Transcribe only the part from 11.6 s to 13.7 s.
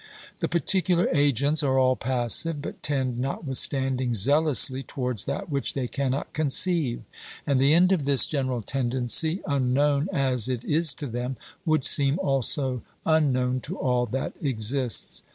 would seem also unknown